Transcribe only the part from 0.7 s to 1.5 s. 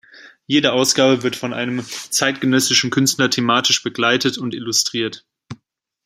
Ausgabe wird